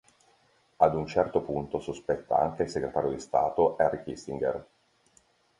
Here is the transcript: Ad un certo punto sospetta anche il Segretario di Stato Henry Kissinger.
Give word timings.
Ad 0.77 0.95
un 0.95 1.05
certo 1.05 1.41
punto 1.41 1.79
sospetta 1.79 2.35
anche 2.37 2.63
il 2.63 2.69
Segretario 2.71 3.11
di 3.11 3.19
Stato 3.19 3.77
Henry 3.77 4.01
Kissinger. 4.01 4.67